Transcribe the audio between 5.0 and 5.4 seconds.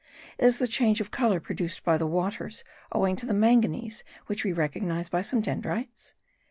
by